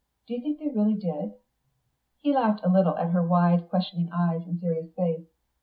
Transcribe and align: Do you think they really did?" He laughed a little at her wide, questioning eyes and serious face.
Do 0.27 0.33
you 0.33 0.41
think 0.41 0.57
they 0.57 0.67
really 0.69 0.95
did?" 0.95 1.35
He 2.21 2.33
laughed 2.33 2.61
a 2.63 2.69
little 2.69 2.97
at 2.97 3.11
her 3.11 3.21
wide, 3.21 3.69
questioning 3.69 4.09
eyes 4.11 4.41
and 4.47 4.59
serious 4.59 4.91
face. 4.95 5.27